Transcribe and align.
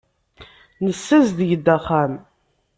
Nessazdeg-d 0.85 1.67
axxam. 1.75 2.13